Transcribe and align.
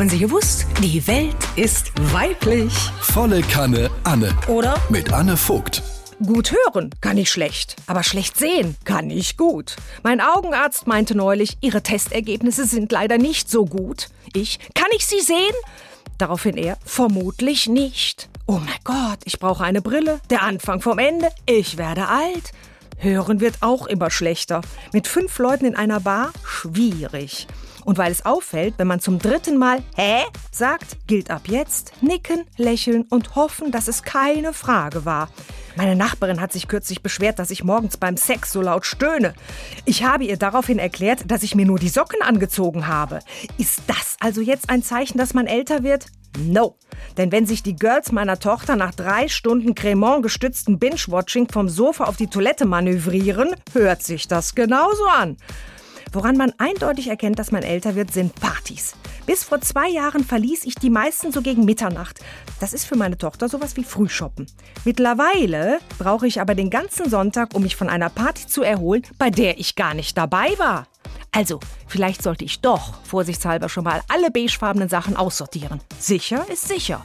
Haben 0.00 0.08
Sie 0.08 0.18
gewusst? 0.18 0.66
Die 0.82 1.06
Welt 1.06 1.36
ist 1.56 1.92
weiblich. 2.10 2.72
Volle 3.02 3.42
Kanne 3.42 3.90
Anne. 4.02 4.34
Oder? 4.48 4.74
Mit 4.88 5.12
Anne 5.12 5.36
Vogt. 5.36 5.82
Gut 6.24 6.52
hören 6.52 6.88
kann 7.02 7.18
ich 7.18 7.30
schlecht, 7.30 7.76
aber 7.86 8.02
schlecht 8.02 8.38
sehen 8.38 8.78
kann 8.84 9.10
ich 9.10 9.36
gut. 9.36 9.76
Mein 10.02 10.22
Augenarzt 10.22 10.86
meinte 10.86 11.14
neulich, 11.14 11.58
Ihre 11.60 11.82
Testergebnisse 11.82 12.64
sind 12.64 12.90
leider 12.90 13.18
nicht 13.18 13.50
so 13.50 13.66
gut. 13.66 14.08
Ich, 14.32 14.58
kann 14.74 14.88
ich 14.96 15.04
sie 15.04 15.20
sehen? 15.20 15.54
Daraufhin 16.16 16.56
er, 16.56 16.78
vermutlich 16.82 17.68
nicht. 17.68 18.30
Oh 18.46 18.52
mein 18.58 18.80
Gott, 18.84 19.18
ich 19.26 19.38
brauche 19.38 19.64
eine 19.64 19.82
Brille. 19.82 20.20
Der 20.30 20.44
Anfang 20.44 20.80
vom 20.80 20.98
Ende. 20.98 21.28
Ich 21.44 21.76
werde 21.76 22.08
alt. 22.08 22.52
Hören 22.96 23.40
wird 23.40 23.56
auch 23.60 23.86
immer 23.86 24.10
schlechter. 24.10 24.62
Mit 24.94 25.06
fünf 25.06 25.38
Leuten 25.38 25.66
in 25.66 25.76
einer 25.76 26.00
Bar? 26.00 26.32
Schwierig. 26.42 27.46
Und 27.84 27.98
weil 27.98 28.12
es 28.12 28.24
auffällt, 28.24 28.74
wenn 28.76 28.86
man 28.86 29.00
zum 29.00 29.18
dritten 29.18 29.56
Mal 29.56 29.82
Hä 29.96 30.22
sagt, 30.50 31.06
gilt 31.06 31.30
ab 31.30 31.42
jetzt 31.46 31.92
nicken, 32.02 32.44
lächeln 32.56 33.04
und 33.10 33.34
hoffen, 33.34 33.70
dass 33.70 33.88
es 33.88 34.02
keine 34.02 34.52
Frage 34.52 35.04
war. 35.04 35.28
Meine 35.76 35.96
Nachbarin 35.96 36.40
hat 36.40 36.52
sich 36.52 36.68
kürzlich 36.68 37.02
beschwert, 37.02 37.38
dass 37.38 37.50
ich 37.50 37.64
morgens 37.64 37.96
beim 37.96 38.16
Sex 38.16 38.52
so 38.52 38.60
laut 38.60 38.84
stöhne. 38.84 39.34
Ich 39.84 40.04
habe 40.04 40.24
ihr 40.24 40.36
daraufhin 40.36 40.78
erklärt, 40.78 41.30
dass 41.30 41.42
ich 41.42 41.54
mir 41.54 41.66
nur 41.66 41.78
die 41.78 41.88
Socken 41.88 42.22
angezogen 42.22 42.86
habe. 42.86 43.20
Ist 43.56 43.82
das 43.86 44.16
also 44.20 44.40
jetzt 44.40 44.68
ein 44.68 44.82
Zeichen, 44.82 45.18
dass 45.18 45.34
man 45.34 45.46
älter 45.46 45.82
wird? 45.82 46.06
No. 46.38 46.76
Denn 47.16 47.32
wenn 47.32 47.46
sich 47.46 47.62
die 47.62 47.74
Girls 47.76 48.12
meiner 48.12 48.38
Tochter 48.38 48.76
nach 48.76 48.94
drei 48.94 49.28
Stunden 49.28 49.74
Cremant 49.74 50.22
gestützten 50.22 50.78
Binge-Watching 50.78 51.48
vom 51.50 51.68
Sofa 51.68 52.04
auf 52.04 52.16
die 52.16 52.28
Toilette 52.28 52.66
manövrieren, 52.66 53.54
hört 53.72 54.02
sich 54.02 54.28
das 54.28 54.54
genauso 54.54 55.04
an. 55.06 55.36
Woran 56.12 56.36
man 56.36 56.52
eindeutig 56.58 57.08
erkennt, 57.08 57.38
dass 57.38 57.52
man 57.52 57.62
älter 57.62 57.94
wird, 57.94 58.12
sind 58.12 58.34
Partys. 58.34 58.94
Bis 59.26 59.44
vor 59.44 59.60
zwei 59.60 59.88
Jahren 59.88 60.24
verließ 60.24 60.64
ich 60.64 60.74
die 60.74 60.90
meisten 60.90 61.30
so 61.30 61.40
gegen 61.40 61.64
Mitternacht. 61.64 62.18
Das 62.58 62.72
ist 62.72 62.84
für 62.84 62.96
meine 62.96 63.16
Tochter 63.16 63.48
sowas 63.48 63.76
wie 63.76 63.84
Frühshoppen. 63.84 64.46
Mittlerweile 64.84 65.78
brauche 65.98 66.26
ich 66.26 66.40
aber 66.40 66.56
den 66.56 66.68
ganzen 66.68 67.08
Sonntag, 67.08 67.54
um 67.54 67.62
mich 67.62 67.76
von 67.76 67.88
einer 67.88 68.08
Party 68.08 68.48
zu 68.48 68.62
erholen, 68.62 69.02
bei 69.18 69.30
der 69.30 69.60
ich 69.60 69.76
gar 69.76 69.94
nicht 69.94 70.18
dabei 70.18 70.58
war. 70.58 70.88
Also, 71.30 71.60
vielleicht 71.86 72.22
sollte 72.22 72.44
ich 72.44 72.60
doch 72.60 72.94
vorsichtshalber 73.04 73.68
schon 73.68 73.84
mal 73.84 74.00
alle 74.08 74.32
beigefarbenen 74.32 74.88
Sachen 74.88 75.16
aussortieren. 75.16 75.80
Sicher 75.98 76.44
ist 76.50 76.66
sicher. 76.66 77.04